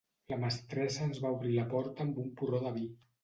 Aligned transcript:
La 0.31 0.37
mestressa 0.43 1.03
ens 1.07 1.19
va 1.27 1.33
obrir 1.35 1.53
la 1.57 1.67
porta 1.75 2.05
amb 2.09 2.19
un 2.25 2.35
porró 2.41 2.63
de 2.67 2.73
vi. 2.79 2.87